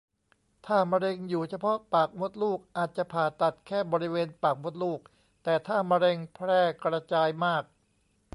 [0.65, 4.99] ถ้ามะเร็งอยู่เฉพาะปากมดลูกอาจจะผ่าตัดแค่บริเวณปากมดลูก
[5.43, 7.63] แต่ถ้ามะเร็งแพร่กระจายมาก